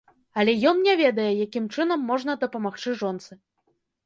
Але 0.43 0.53
ён 0.71 0.79
не 0.87 0.95
ведае, 1.01 1.27
якім 1.45 1.67
чынам 1.75 1.99
можна 2.13 2.37
дапамагчы 2.45 2.97
жонцы. 3.05 3.31